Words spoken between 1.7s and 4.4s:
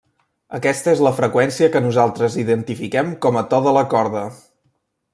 que nosaltres identifiquem com a to de la corda.